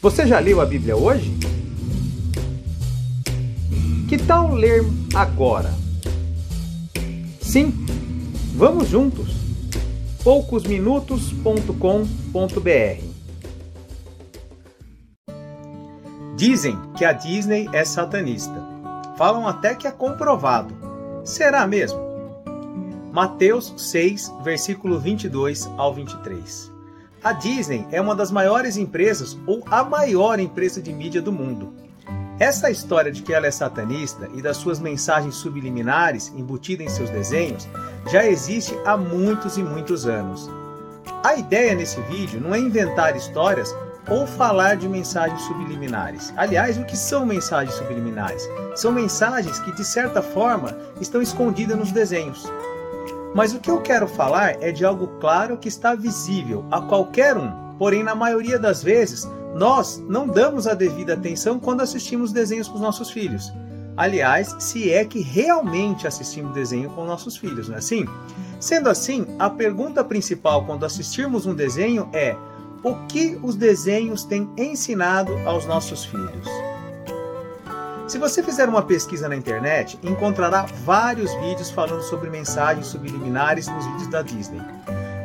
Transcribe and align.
Você 0.00 0.28
já 0.28 0.38
leu 0.38 0.60
a 0.60 0.66
Bíblia 0.66 0.96
hoje? 0.96 1.36
Que 4.08 4.16
tal 4.16 4.54
ler 4.54 4.84
agora? 5.12 5.74
Sim, 7.40 7.74
vamos 8.54 8.88
juntos. 8.88 9.34
poucosminutos.com.br 10.22 13.02
Dizem 16.36 16.78
que 16.96 17.04
a 17.04 17.12
Disney 17.12 17.68
é 17.72 17.84
satanista. 17.84 18.54
Falam 19.16 19.48
até 19.48 19.74
que 19.74 19.88
é 19.88 19.90
comprovado. 19.90 20.72
Será 21.24 21.66
mesmo? 21.66 21.98
Mateus 23.12 23.74
6, 23.76 24.32
versículo 24.44 25.00
22 25.00 25.68
ao 25.76 25.92
23. 25.92 26.77
A 27.22 27.32
Disney 27.32 27.84
é 27.90 28.00
uma 28.00 28.14
das 28.14 28.30
maiores 28.30 28.76
empresas 28.76 29.36
ou 29.44 29.64
a 29.66 29.82
maior 29.82 30.38
empresa 30.38 30.80
de 30.80 30.92
mídia 30.92 31.20
do 31.20 31.32
mundo. 31.32 31.72
Essa 32.38 32.70
história 32.70 33.10
de 33.10 33.22
que 33.22 33.34
ela 33.34 33.48
é 33.48 33.50
satanista 33.50 34.28
e 34.34 34.40
das 34.40 34.56
suas 34.56 34.78
mensagens 34.78 35.34
subliminares 35.34 36.32
embutidas 36.36 36.86
em 36.86 36.90
seus 36.96 37.10
desenhos 37.10 37.66
já 38.08 38.24
existe 38.24 38.72
há 38.84 38.96
muitos 38.96 39.56
e 39.58 39.62
muitos 39.64 40.06
anos. 40.06 40.48
A 41.24 41.34
ideia 41.34 41.74
nesse 41.74 42.00
vídeo 42.02 42.40
não 42.40 42.54
é 42.54 42.60
inventar 42.60 43.16
histórias 43.16 43.74
ou 44.08 44.24
falar 44.24 44.76
de 44.76 44.88
mensagens 44.88 45.42
subliminares. 45.42 46.32
Aliás, 46.36 46.78
o 46.78 46.84
que 46.84 46.96
são 46.96 47.26
mensagens 47.26 47.74
subliminares? 47.74 48.48
São 48.76 48.92
mensagens 48.92 49.58
que, 49.58 49.72
de 49.72 49.84
certa 49.84 50.22
forma, 50.22 50.76
estão 51.00 51.20
escondidas 51.20 51.76
nos 51.76 51.90
desenhos. 51.90 52.46
Mas 53.38 53.54
o 53.54 53.60
que 53.60 53.70
eu 53.70 53.80
quero 53.80 54.08
falar 54.08 54.60
é 54.60 54.72
de 54.72 54.84
algo 54.84 55.06
claro 55.20 55.56
que 55.58 55.68
está 55.68 55.94
visível 55.94 56.64
a 56.72 56.80
qualquer 56.80 57.36
um, 57.36 57.48
porém, 57.78 58.02
na 58.02 58.12
maioria 58.12 58.58
das 58.58 58.82
vezes, 58.82 59.30
nós 59.54 60.02
não 60.08 60.26
damos 60.26 60.66
a 60.66 60.74
devida 60.74 61.14
atenção 61.14 61.60
quando 61.60 61.80
assistimos 61.80 62.32
desenhos 62.32 62.66
com 62.66 62.74
os 62.74 62.80
nossos 62.80 63.12
filhos. 63.12 63.52
Aliás, 63.96 64.56
se 64.58 64.92
é 64.92 65.04
que 65.04 65.20
realmente 65.20 66.04
assistimos 66.04 66.52
desenho 66.52 66.90
com 66.90 67.04
nossos 67.04 67.36
filhos, 67.36 67.68
não 67.68 67.76
é 67.76 67.78
assim? 67.78 68.06
Sendo 68.58 68.90
assim, 68.90 69.24
a 69.38 69.48
pergunta 69.48 70.02
principal 70.02 70.64
quando 70.64 70.84
assistirmos 70.84 71.46
um 71.46 71.54
desenho 71.54 72.08
é: 72.12 72.34
o 72.82 73.06
que 73.06 73.38
os 73.40 73.54
desenhos 73.54 74.24
têm 74.24 74.50
ensinado 74.56 75.32
aos 75.46 75.64
nossos 75.64 76.04
filhos? 76.04 76.67
Se 78.08 78.16
você 78.16 78.42
fizer 78.42 78.66
uma 78.66 78.80
pesquisa 78.80 79.28
na 79.28 79.36
internet, 79.36 79.98
encontrará 80.02 80.62
vários 80.82 81.30
vídeos 81.34 81.70
falando 81.70 82.00
sobre 82.00 82.30
mensagens 82.30 82.86
subliminares 82.86 83.68
nos 83.68 83.84
vídeos 83.84 84.06
da 84.06 84.22
Disney. 84.22 84.62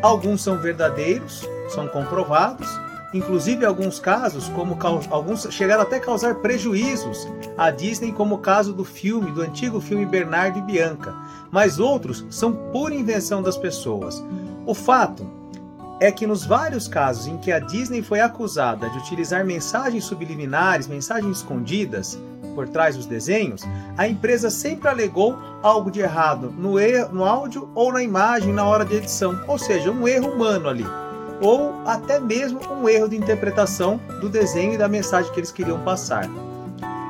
Alguns 0.02 0.44
são 0.44 0.58
verdadeiros, 0.58 1.48
são 1.70 1.88
comprovados, 1.88 2.68
inclusive 3.14 3.66
alguns 3.66 4.02
casos, 4.02 4.50
como 4.50 4.78
alguns 5.10 5.48
chegaram 5.50 5.84
até 5.84 5.96
a 5.96 6.02
causar 6.02 6.36
prejuízos 6.36 7.26
à 7.58 7.72
Disney, 7.72 8.12
como 8.12 8.36
o 8.36 8.40
caso 8.40 8.74
do 8.74 8.84
filme, 8.84 9.32
do 9.32 9.42
antigo 9.42 9.80
filme 9.80 10.06
Bernardo 10.06 10.60
e 10.60 10.62
Bianca, 10.62 11.16
mas 11.50 11.80
outros 11.80 12.26
são 12.30 12.52
pura 12.52 12.94
invenção 12.94 13.42
das 13.42 13.56
pessoas. 13.56 14.22
O 14.66 14.76
fato 14.76 15.26
é 16.02 16.12
que 16.12 16.28
nos 16.28 16.46
vários 16.46 16.90
casos 16.90 17.28
em 17.28 17.38
que 17.38 17.50
a 17.50 17.60
Disney 17.60 18.02
foi 18.02 18.20
acusada 18.20 18.90
de 18.90 18.98
utilizar 18.98 19.46
mensagens 19.46 20.04
subliminares, 20.04 20.86
mensagens 20.86 21.38
escondidas, 21.38 22.20
por 22.54 22.68
trás 22.70 22.96
dos 22.96 23.06
desenhos, 23.06 23.64
a 23.98 24.08
empresa 24.08 24.50
sempre 24.50 24.88
alegou 24.88 25.38
algo 25.62 25.92
de 25.92 26.00
errado 26.00 26.54
no, 26.58 26.80
erro, 26.80 27.14
no 27.14 27.26
áudio 27.26 27.70
ou 27.76 27.92
na 27.92 28.04
imagem 28.04 28.54
na 28.54 28.66
hora 28.66 28.86
de 28.86 28.96
edição, 28.96 29.44
ou 29.48 29.58
seja, 29.58 29.92
um 29.92 30.08
erro 30.08 30.30
humano 30.30 30.70
ali, 30.70 30.86
ou 31.42 31.74
até 31.86 32.20
mesmo 32.20 32.60
um 32.72 32.88
erro 32.88 33.10
de 33.10 33.18
interpretação 33.18 34.00
do 34.22 34.30
desenho 34.30 34.74
e 34.74 34.78
da 34.78 34.88
mensagem 34.88 35.32
que 35.32 35.40
eles 35.40 35.52
queriam 35.52 35.80
passar. 35.84 36.30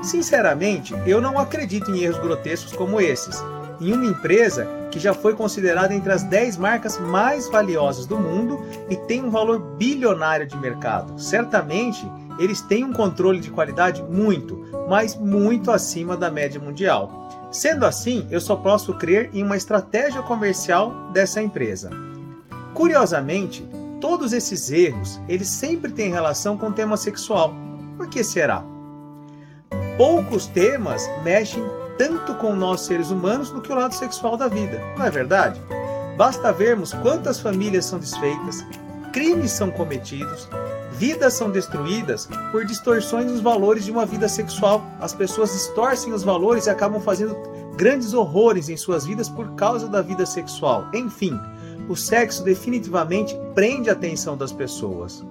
Sinceramente, 0.02 0.94
eu 1.05 1.21
não 1.21 1.39
acredito 1.39 1.92
em 1.92 2.03
erros 2.03 2.20
grotescos 2.20 2.73
como 2.73 2.99
esses, 2.99 3.42
em 3.80 3.93
uma 3.93 4.05
empresa 4.05 4.67
que 4.92 4.99
já 4.99 5.14
foi 5.14 5.33
considerada 5.33 5.93
entre 5.93 6.11
as 6.11 6.23
10 6.23 6.58
marcas 6.58 6.99
mais 6.99 7.49
valiosas 7.49 8.05
do 8.05 8.17
mundo 8.17 8.64
e 8.89 8.95
tem 8.95 9.23
um 9.23 9.32
valor 9.32 9.59
bilionário 9.59 10.45
de 10.45 10.55
mercado. 10.58 11.20
Certamente, 11.20 12.05
eles 12.39 12.61
têm 12.61 12.83
um 12.83 12.94
controle 12.94 13.39
de 13.39 13.52
qualidade 13.52 14.04
muito, 14.04 14.66
mas 14.89 15.16
muito 15.16 15.71
acima 15.71 16.16
da 16.17 16.30
média 16.30 16.60
mundial. 16.60 17.49
Sendo 17.52 17.86
assim, 17.86 18.27
eu 18.32 18.42
só 18.42 18.55
posso 18.55 18.94
crer 18.95 19.30
em 19.33 19.44
uma 19.44 19.58
estratégia 19.58 20.21
comercial 20.23 20.92
dessa 21.14 21.42
empresa. 21.42 21.89
Curiosamente, 22.73 23.67
todos 24.02 24.33
esses 24.33 24.71
erros, 24.71 25.20
eles 25.30 25.48
sempre 25.48 25.92
têm 25.92 26.11
relação 26.11 26.58
com 26.58 26.67
o 26.67 26.73
tema 26.73 26.98
sexual. 26.98 27.54
Por 27.95 28.08
que 28.08 28.23
será? 28.23 28.64
Poucos 29.98 30.48
temas 30.48 31.08
mexem 31.23 31.64
tanto 31.98 32.33
com 32.36 32.55
nós 32.55 32.82
seres 32.82 33.11
humanos 33.11 33.52
do 33.52 33.61
que 33.61 33.71
o 33.71 33.76
lado 33.76 33.94
sexual 33.94 34.36
da 34.36 34.48
vida, 34.48 34.82
não 34.98 35.05
é 35.05 35.11
verdade? 35.11 35.61
Basta 36.17 36.52
vermos 36.52 36.94
quantas 36.94 37.39
famílias 37.39 37.86
são 37.86 38.00
desfeitas, 38.00 38.65
crimes 39.11 39.52
são 39.52 39.70
cometidos, 39.70 40.50
Vidas 40.93 41.33
são 41.33 41.49
destruídas 41.49 42.30
por 42.52 42.65
distorções 42.65 43.26
dos 43.26 43.42
valores 43.42 43.83
de 43.83 43.92
uma 43.92 44.05
vida 44.05 44.30
sexual. 44.30 44.86
As 44.99 45.14
pessoas 45.14 45.52
distorcem 45.52 46.14
os 46.14 46.23
valores 46.23 46.67
e 46.67 46.70
acabam 46.70 47.02
fazendo 47.02 47.36
grandes 47.76 48.14
horrores 48.14 48.70
em 48.70 48.77
suas 48.77 49.05
vidas 49.05 49.27
por 49.27 49.55
causa 49.55 49.87
da 49.87 50.02
vida 50.02 50.26
sexual. 50.26 50.87
Enfim, 50.93 51.37
o 51.89 51.95
sexo 51.95 52.43
definitivamente 52.43 53.36
prende 53.55 53.89
a 53.89 53.93
atenção 53.93 54.37
das 54.37 54.52
pessoas. 54.52 55.26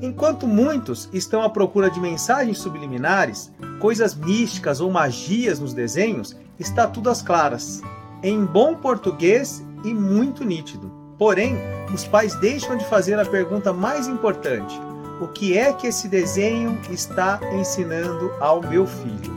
Enquanto 0.00 0.46
muitos 0.46 1.08
estão 1.12 1.42
à 1.42 1.50
procura 1.50 1.90
de 1.90 2.00
mensagens 2.00 2.58
subliminares, 2.58 3.52
coisas 3.78 4.14
místicas 4.14 4.80
ou 4.80 4.90
magias 4.90 5.60
nos 5.60 5.74
desenhos, 5.74 6.34
está 6.58 6.86
tudo 6.86 7.10
às 7.10 7.20
claras, 7.20 7.82
em 8.22 8.44
bom 8.44 8.74
português 8.74 9.64
e 9.84 9.92
muito 9.92 10.44
nítido. 10.44 11.03
Porém, 11.24 11.56
os 11.90 12.06
pais 12.06 12.34
deixam 12.34 12.76
de 12.76 12.84
fazer 12.84 13.18
a 13.18 13.24
pergunta 13.24 13.72
mais 13.72 14.06
importante: 14.06 14.78
o 15.18 15.26
que 15.26 15.56
é 15.56 15.72
que 15.72 15.86
esse 15.86 16.06
desenho 16.06 16.78
está 16.90 17.40
ensinando 17.58 18.30
ao 18.40 18.60
meu 18.60 18.86
filho? 18.86 19.34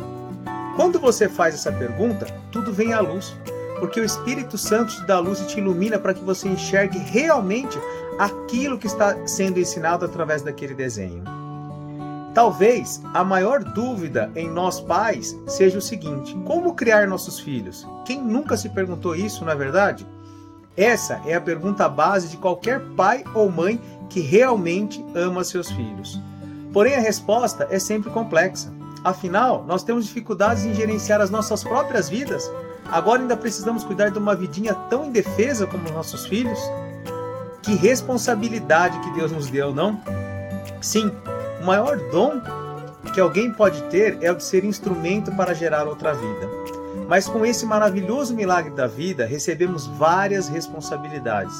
Quando 0.75 0.99
você 0.99 1.29
faz 1.29 1.55
essa 1.55 1.71
pergunta, 1.71 2.25
tudo 2.51 2.73
vem 2.73 2.91
à 2.91 2.99
luz, 2.99 3.33
porque 3.79 4.01
o 4.01 4.03
Espírito 4.03 4.57
Santo 4.57 4.97
te 4.97 5.05
dá 5.05 5.17
luz 5.17 5.39
e 5.39 5.47
te 5.47 5.59
ilumina 5.59 5.97
para 5.97 6.13
que 6.13 6.21
você 6.25 6.49
enxergue 6.49 6.97
realmente 6.97 7.79
aquilo 8.19 8.77
que 8.77 8.87
está 8.87 9.25
sendo 9.25 9.57
ensinado 9.57 10.03
através 10.03 10.41
daquele 10.41 10.73
desenho. 10.73 11.23
Talvez 12.33 13.01
a 13.13 13.23
maior 13.23 13.63
dúvida 13.63 14.29
em 14.35 14.49
nós 14.49 14.81
pais 14.81 15.39
seja 15.47 15.77
o 15.77 15.81
seguinte: 15.81 16.37
como 16.43 16.75
criar 16.75 17.07
nossos 17.07 17.39
filhos? 17.39 17.87
Quem 18.05 18.21
nunca 18.21 18.57
se 18.57 18.67
perguntou 18.67 19.15
isso, 19.15 19.45
não 19.45 19.53
é 19.53 19.55
verdade? 19.55 20.05
Essa 20.77 21.19
é 21.25 21.33
a 21.33 21.41
pergunta 21.41 21.89
base 21.89 22.27
de 22.27 22.38
qualquer 22.38 22.79
pai 22.95 23.23
ou 23.33 23.51
mãe 23.51 23.81
que 24.09 24.19
realmente 24.19 25.03
ama 25.15 25.43
seus 25.43 25.71
filhos. 25.71 26.21
Porém, 26.71 26.95
a 26.95 26.99
resposta 26.99 27.67
é 27.71 27.79
sempre 27.79 28.11
complexa. 28.11 28.71
Afinal, 29.03 29.65
nós 29.67 29.83
temos 29.83 30.05
dificuldades 30.05 30.65
em 30.65 30.75
gerenciar 30.75 31.19
as 31.19 31.31
nossas 31.31 31.63
próprias 31.63 32.07
vidas. 32.07 32.51
Agora 32.91 33.21
ainda 33.21 33.35
precisamos 33.35 33.83
cuidar 33.83 34.09
de 34.09 34.19
uma 34.19 34.35
vidinha 34.35 34.75
tão 34.88 35.05
indefesa 35.05 35.65
como 35.65 35.83
os 35.83 35.91
nossos 35.91 36.27
filhos? 36.27 36.59
Que 37.63 37.73
responsabilidade 37.75 38.99
que 38.99 39.11
Deus 39.13 39.31
nos 39.31 39.49
deu, 39.49 39.73
não? 39.73 39.99
Sim, 40.79 41.11
o 41.59 41.65
maior 41.65 41.97
dom 42.11 42.39
que 43.13 43.19
alguém 43.19 43.51
pode 43.51 43.81
ter 43.83 44.19
é 44.21 44.31
o 44.31 44.35
de 44.35 44.44
ser 44.44 44.63
instrumento 44.63 45.31
para 45.31 45.53
gerar 45.53 45.88
outra 45.88 46.13
vida. 46.13 46.66
Mas 47.07 47.28
com 47.28 47.45
esse 47.45 47.66
maravilhoso 47.66 48.35
milagre 48.35 48.72
da 48.72 48.85
vida, 48.85 49.25
recebemos 49.25 49.85
várias 49.85 50.47
responsabilidades. 50.47 51.56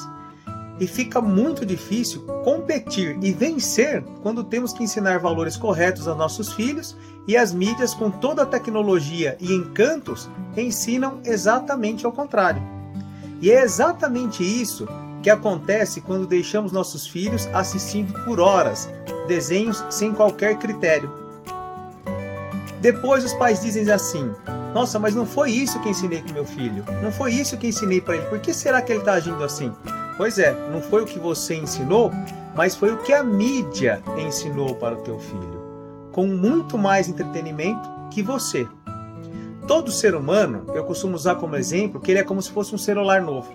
E 0.80 0.86
fica 0.86 1.20
muito 1.20 1.66
difícil 1.66 2.22
competir 2.44 3.18
e 3.20 3.32
vencer 3.32 4.04
quando 4.22 4.44
temos 4.44 4.72
que 4.72 4.84
ensinar 4.84 5.18
valores 5.18 5.56
corretos 5.56 6.06
aos 6.06 6.16
nossos 6.16 6.52
filhos 6.52 6.96
e 7.26 7.36
as 7.36 7.52
mídias, 7.52 7.94
com 7.94 8.10
toda 8.10 8.42
a 8.42 8.46
tecnologia 8.46 9.36
e 9.40 9.52
encantos, 9.52 10.30
ensinam 10.56 11.20
exatamente 11.24 12.06
ao 12.06 12.12
contrário. 12.12 12.62
E 13.40 13.50
é 13.50 13.62
exatamente 13.62 14.42
isso 14.42 14.86
que 15.22 15.30
acontece 15.30 16.00
quando 16.00 16.26
deixamos 16.26 16.70
nossos 16.70 17.06
filhos 17.06 17.46
assistindo 17.52 18.12
por 18.24 18.38
horas 18.38 18.88
desenhos 19.26 19.84
sem 19.90 20.12
qualquer 20.12 20.58
critério. 20.58 21.10
Depois 22.80 23.24
os 23.24 23.34
pais 23.34 23.60
dizem 23.60 23.90
assim: 23.90 24.32
nossa, 24.74 24.98
mas 24.98 25.14
não 25.14 25.24
foi 25.24 25.50
isso 25.50 25.80
que 25.80 25.88
ensinei 25.88 26.22
com 26.22 26.32
meu 26.32 26.44
filho. 26.44 26.84
Não 27.02 27.10
foi 27.10 27.32
isso 27.32 27.56
que 27.56 27.68
ensinei 27.68 28.00
para 28.00 28.16
ele. 28.16 28.26
Por 28.26 28.38
que 28.38 28.52
será 28.52 28.82
que 28.82 28.92
ele 28.92 29.00
está 29.00 29.14
agindo 29.14 29.42
assim? 29.42 29.72
Pois 30.16 30.38
é, 30.38 30.52
não 30.70 30.80
foi 30.82 31.02
o 31.02 31.06
que 31.06 31.18
você 31.18 31.54
ensinou, 31.54 32.10
mas 32.54 32.74
foi 32.74 32.92
o 32.92 32.98
que 32.98 33.12
a 33.12 33.22
mídia 33.22 34.02
ensinou 34.18 34.74
para 34.74 34.94
o 34.96 35.02
teu 35.02 35.18
filho, 35.18 35.62
com 36.12 36.26
muito 36.26 36.76
mais 36.76 37.08
entretenimento 37.08 37.88
que 38.10 38.22
você. 38.22 38.66
Todo 39.66 39.92
ser 39.92 40.14
humano, 40.14 40.66
eu 40.74 40.84
costumo 40.84 41.14
usar 41.14 41.36
como 41.36 41.54
exemplo 41.54 42.00
que 42.00 42.10
ele 42.10 42.20
é 42.20 42.24
como 42.24 42.42
se 42.42 42.50
fosse 42.50 42.74
um 42.74 42.78
celular 42.78 43.22
novo, 43.22 43.54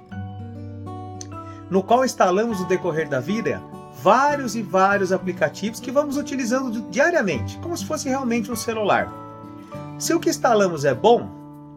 no 1.70 1.84
qual 1.84 2.06
instalamos 2.06 2.60
no 2.60 2.68
decorrer 2.68 3.10
da 3.10 3.20
vida 3.20 3.62
vários 4.02 4.56
e 4.56 4.62
vários 4.62 5.12
aplicativos 5.12 5.80
que 5.80 5.92
vamos 5.92 6.18
utilizando 6.18 6.82
diariamente, 6.90 7.58
como 7.60 7.76
se 7.76 7.86
fosse 7.86 8.10
realmente 8.10 8.52
um 8.52 8.56
celular. 8.56 9.23
Se 10.04 10.14
o 10.14 10.20
que 10.20 10.30
instalamos 10.30 10.84
é 10.84 10.94
bom, 10.94 11.30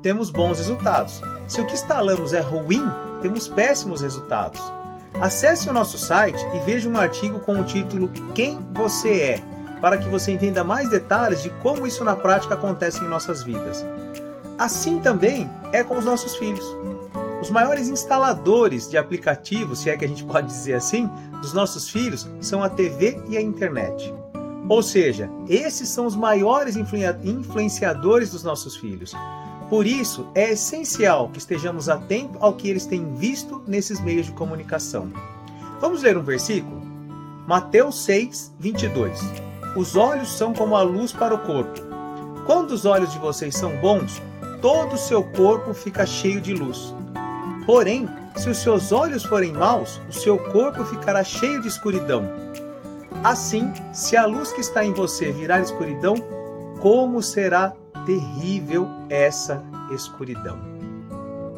temos 0.03 0.33
bons 0.33 0.59
resultados. 0.59 1.23
Se 1.47 1.61
o 1.61 1.65
que 1.65 1.75
instalamos 1.75 2.33
é 2.33 2.41
ruim, 2.41 2.83
temos 3.23 3.47
péssimos 3.47 4.01
resultados. 4.01 4.61
Acesse 5.21 5.71
o 5.71 5.73
nosso 5.73 5.97
site 5.97 6.45
e 6.53 6.59
veja 6.67 6.89
um 6.89 6.99
artigo 6.99 7.39
com 7.39 7.61
o 7.61 7.63
título 7.63 8.11
Quem 8.35 8.59
você 8.73 9.21
é, 9.21 9.43
para 9.81 9.97
que 9.97 10.09
você 10.09 10.33
entenda 10.33 10.65
mais 10.65 10.91
detalhes 10.91 11.41
de 11.41 11.51
como 11.63 11.87
isso 11.87 12.03
na 12.03 12.17
prática 12.17 12.55
acontece 12.55 12.99
em 13.05 13.07
nossas 13.07 13.45
vidas. 13.45 13.87
Assim 14.59 14.99
também 14.99 15.49
é 15.73 15.85
com 15.85 15.97
os 15.97 16.05
nossos 16.05 16.35
filhos. 16.35 16.67
Os 17.41 17.49
maiores 17.49 17.87
instaladores 17.87 18.91
de 18.91 18.99
aplicativos, 18.99 19.79
se 19.79 19.89
é 19.89 19.97
que 19.97 20.05
a 20.05 20.09
gente 20.09 20.25
pode 20.25 20.49
dizer 20.49 20.75
assim, 20.75 21.09
dos 21.41 21.53
nossos 21.53 21.89
filhos 21.89 22.29
são 22.41 22.61
a 22.61 22.69
TV 22.69 23.23
e 23.29 23.37
a 23.37 23.41
internet. 23.41 24.13
Ou 24.69 24.83
seja, 24.83 25.31
esses 25.49 25.89
são 25.89 26.07
os 26.07 26.17
maiores 26.17 26.77
influenciadores 26.77 28.31
dos 28.31 28.43
nossos 28.43 28.77
filhos. 28.77 29.15
Por 29.71 29.87
isso, 29.87 30.27
é 30.35 30.53
essencial 30.53 31.29
que 31.29 31.39
estejamos 31.39 31.89
atentos 31.89 32.37
ao 32.41 32.55
que 32.55 32.69
eles 32.69 32.87
têm 32.87 33.15
visto 33.15 33.63
nesses 33.67 34.01
meios 34.01 34.27
de 34.27 34.33
comunicação. 34.33 35.11
Vamos 35.81 36.03
ler 36.03 36.17
um 36.17 36.23
versículo? 36.23 36.83
Mateus 37.47 38.05
6, 38.05 38.55
22. 38.59 39.21
Os 39.77 39.95
olhos 39.95 40.37
são 40.37 40.53
como 40.53 40.77
a 40.77 40.83
luz 40.83 41.13
para 41.13 41.35
o 41.35 41.39
corpo. 41.39 41.81
Quando 42.45 42.73
os 42.73 42.85
olhos 42.85 43.13
de 43.13 43.19
vocês 43.19 43.57
são 43.57 43.77
bons, 43.77 44.23
todo 44.61 44.95
o 44.95 44.99
seu 44.99 45.23
corpo 45.23 45.75
fica 45.75 46.07
cheio 46.07 46.41
de 46.41 46.55
luz. 46.55 46.95
Porém, 47.67 48.09
se 48.37 48.49
os 48.49 48.59
seus 48.59 48.91
olhos 48.93 49.25
forem 49.25 49.53
maus, 49.53 50.01
o 50.09 50.13
seu 50.13 50.39
corpo 50.39 50.85
ficará 50.85 51.23
cheio 51.23 51.61
de 51.61 51.69
escuridão. 51.69 52.25
Assim, 53.25 53.73
se 53.93 54.17
a 54.17 54.25
luz 54.27 54.53
que 54.53 54.61
está 54.61 54.85
em 54.85 54.93
você 54.93 55.33
virar 55.33 55.61
escuridão, 55.61 56.15
como 56.81 57.23
será 57.23 57.73
terrível 58.05 58.89
essa 59.09 59.63
escuridão? 59.91 60.59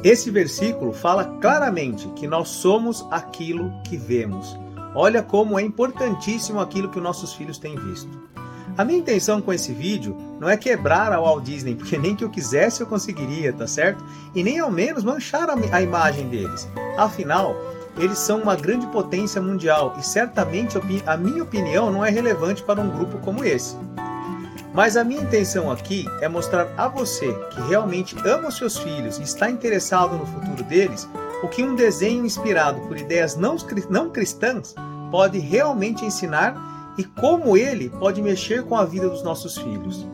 Esse 0.02 0.30
versículo 0.30 0.92
fala 0.92 1.24
claramente 1.40 2.08
que 2.10 2.26
nós 2.26 2.48
somos 2.48 3.06
aquilo 3.10 3.72
que 3.84 3.96
vemos. 3.96 4.58
Olha 4.94 5.22
como 5.22 5.58
é 5.58 5.62
importantíssimo 5.62 6.60
aquilo 6.60 6.88
que 6.88 7.00
nossos 7.00 7.32
filhos 7.34 7.58
têm 7.58 7.76
visto. 7.76 8.28
A 8.76 8.84
minha 8.84 9.00
intenção 9.00 9.40
com 9.40 9.52
esse 9.52 9.72
vídeo 9.72 10.16
não 10.38 10.48
é 10.48 10.56
quebrar 10.56 11.12
a 11.12 11.20
Walt 11.20 11.42
Disney, 11.42 11.74
porque 11.74 11.98
nem 11.98 12.14
que 12.14 12.22
eu 12.22 12.30
quisesse 12.30 12.80
eu 12.80 12.86
conseguiria, 12.86 13.52
tá 13.52 13.66
certo? 13.66 14.04
E 14.34 14.42
nem 14.44 14.60
ao 14.60 14.70
menos 14.70 15.02
manchar 15.02 15.48
a 15.50 15.82
imagem 15.82 16.28
deles. 16.28 16.68
Afinal, 16.96 17.56
eles 17.98 18.18
são 18.18 18.40
uma 18.40 18.54
grande 18.54 18.86
potência 18.86 19.40
mundial 19.40 19.94
e 19.98 20.02
certamente 20.02 20.78
a 21.06 21.16
minha 21.16 21.42
opinião 21.42 21.90
não 21.90 22.04
é 22.04 22.10
relevante 22.10 22.62
para 22.62 22.80
um 22.80 22.90
grupo 22.90 23.18
como 23.18 23.44
esse. 23.44 23.76
Mas 24.72 24.96
a 24.96 25.02
minha 25.02 25.22
intenção 25.22 25.70
aqui 25.70 26.06
é 26.20 26.28
mostrar 26.28 26.68
a 26.76 26.86
você 26.86 27.32
que 27.50 27.60
realmente 27.62 28.16
ama 28.24 28.48
os 28.48 28.56
seus 28.56 28.78
filhos 28.78 29.18
e 29.18 29.22
está 29.22 29.50
interessado 29.50 30.16
no 30.16 30.26
futuro 30.26 30.62
deles, 30.62 31.08
o 31.42 31.48
que 31.48 31.62
um 31.62 31.74
desenho 31.74 32.24
inspirado 32.24 32.80
por 32.82 32.96
ideias 32.96 33.36
não, 33.36 33.56
não 33.90 34.10
cristãs 34.10 34.74
pode 35.10 35.38
realmente 35.38 36.04
ensinar 36.04 36.94
e 36.96 37.04
como 37.04 37.56
ele 37.56 37.88
pode 37.88 38.20
mexer 38.20 38.64
com 38.64 38.76
a 38.76 38.84
vida 38.84 39.08
dos 39.08 39.22
nossos 39.22 39.56
filhos. 39.56 40.06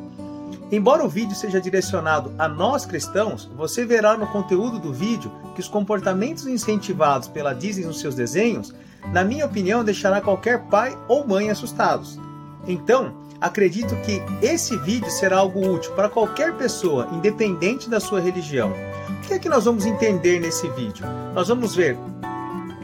Embora 0.74 1.04
o 1.04 1.08
vídeo 1.08 1.36
seja 1.36 1.60
direcionado 1.60 2.32
a 2.36 2.48
nós 2.48 2.84
cristãos, 2.84 3.48
você 3.56 3.86
verá 3.86 4.16
no 4.16 4.26
conteúdo 4.26 4.76
do 4.80 4.92
vídeo 4.92 5.30
que 5.54 5.60
os 5.60 5.68
comportamentos 5.68 6.48
incentivados 6.48 7.28
pela 7.28 7.54
Disney 7.54 7.86
nos 7.86 8.00
seus 8.00 8.16
desenhos, 8.16 8.74
na 9.12 9.22
minha 9.22 9.46
opinião, 9.46 9.84
deixará 9.84 10.20
qualquer 10.20 10.64
pai 10.64 10.98
ou 11.06 11.24
mãe 11.24 11.48
assustados. 11.48 12.18
Então, 12.66 13.14
acredito 13.40 13.94
que 14.02 14.20
esse 14.44 14.76
vídeo 14.78 15.08
será 15.12 15.36
algo 15.36 15.64
útil 15.64 15.92
para 15.92 16.08
qualquer 16.08 16.52
pessoa, 16.54 17.08
independente 17.12 17.88
da 17.88 18.00
sua 18.00 18.18
religião. 18.18 18.72
O 19.10 19.28
que 19.28 19.34
é 19.34 19.38
que 19.38 19.48
nós 19.48 19.66
vamos 19.66 19.86
entender 19.86 20.40
nesse 20.40 20.68
vídeo? 20.70 21.06
Nós 21.36 21.46
vamos 21.46 21.76
ver 21.76 21.96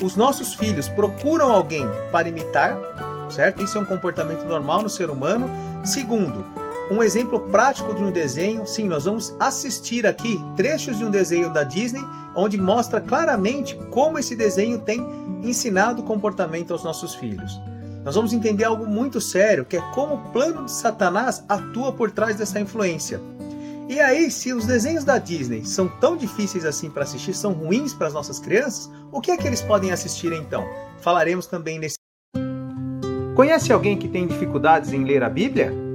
os 0.00 0.14
nossos 0.14 0.54
filhos 0.54 0.88
procuram 0.88 1.50
alguém 1.50 1.88
para 2.12 2.28
imitar, 2.28 2.78
certo? 3.28 3.64
Isso 3.64 3.76
é 3.76 3.80
um 3.80 3.84
comportamento 3.84 4.44
normal 4.44 4.80
no 4.80 4.88
ser 4.88 5.10
humano. 5.10 5.50
Segundo, 5.84 6.59
um 6.90 7.02
exemplo 7.02 7.40
prático 7.40 7.94
de 7.94 8.02
um 8.02 8.10
desenho. 8.10 8.66
Sim, 8.66 8.88
nós 8.88 9.04
vamos 9.04 9.34
assistir 9.38 10.06
aqui 10.06 10.38
trechos 10.56 10.98
de 10.98 11.04
um 11.04 11.10
desenho 11.10 11.52
da 11.52 11.62
Disney, 11.62 12.02
onde 12.34 12.58
mostra 12.58 13.00
claramente 13.00 13.76
como 13.90 14.18
esse 14.18 14.34
desenho 14.34 14.80
tem 14.80 15.00
ensinado 15.42 16.02
o 16.02 16.04
comportamento 16.04 16.72
aos 16.72 16.82
nossos 16.82 17.14
filhos. 17.14 17.60
Nós 18.04 18.14
vamos 18.14 18.32
entender 18.32 18.64
algo 18.64 18.86
muito 18.86 19.20
sério, 19.20 19.64
que 19.64 19.76
é 19.76 19.80
como 19.92 20.14
o 20.14 20.32
plano 20.32 20.64
de 20.64 20.72
Satanás 20.72 21.44
atua 21.48 21.92
por 21.92 22.10
trás 22.10 22.36
dessa 22.36 22.58
influência. 22.58 23.20
E 23.88 24.00
aí, 24.00 24.30
se 24.30 24.52
os 24.52 24.66
desenhos 24.66 25.04
da 25.04 25.18
Disney 25.18 25.64
são 25.64 25.88
tão 26.00 26.16
difíceis 26.16 26.64
assim 26.64 26.88
para 26.88 27.02
assistir, 27.02 27.34
são 27.34 27.52
ruins 27.52 27.92
para 27.92 28.06
as 28.06 28.14
nossas 28.14 28.38
crianças, 28.38 28.90
o 29.12 29.20
que 29.20 29.30
é 29.30 29.36
que 29.36 29.46
eles 29.46 29.60
podem 29.60 29.90
assistir 29.90 30.32
então? 30.32 30.64
Falaremos 31.00 31.46
também 31.46 31.78
nesse 31.78 31.96
Conhece 33.34 33.72
alguém 33.72 33.96
que 33.96 34.08
tem 34.08 34.26
dificuldades 34.26 34.92
em 34.92 35.04
ler 35.04 35.22
a 35.22 35.28
Bíblia? 35.28 35.89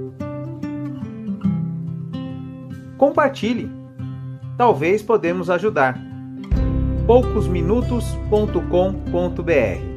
Compartilhe. 2.97 3.69
Talvez 4.57 5.03
podemos 5.03 5.49
ajudar. 5.49 5.99
poucosminutos.com.br 7.05 9.94